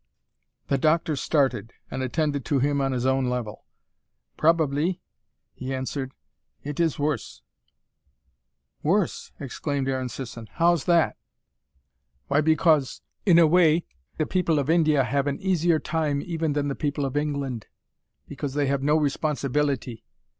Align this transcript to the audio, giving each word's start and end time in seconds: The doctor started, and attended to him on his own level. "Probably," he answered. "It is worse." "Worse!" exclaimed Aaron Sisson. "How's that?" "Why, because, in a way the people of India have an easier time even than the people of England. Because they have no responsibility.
The 0.65 0.79
doctor 0.79 1.15
started, 1.15 1.73
and 1.91 2.01
attended 2.01 2.43
to 2.45 2.57
him 2.57 2.81
on 2.81 2.91
his 2.91 3.05
own 3.05 3.29
level. 3.29 3.65
"Probably," 4.35 4.99
he 5.53 5.75
answered. 5.75 6.13
"It 6.63 6.79
is 6.79 6.97
worse." 6.97 7.43
"Worse!" 8.81 9.31
exclaimed 9.39 9.87
Aaron 9.87 10.09
Sisson. 10.09 10.47
"How's 10.53 10.85
that?" 10.85 11.17
"Why, 12.29 12.41
because, 12.41 13.03
in 13.27 13.37
a 13.37 13.45
way 13.45 13.85
the 14.17 14.25
people 14.25 14.57
of 14.57 14.71
India 14.71 15.03
have 15.03 15.27
an 15.27 15.39
easier 15.39 15.77
time 15.77 16.19
even 16.23 16.53
than 16.53 16.67
the 16.67 16.73
people 16.73 17.05
of 17.05 17.15
England. 17.15 17.67
Because 18.27 18.55
they 18.55 18.65
have 18.65 18.81
no 18.81 18.97
responsibility. 18.97 20.03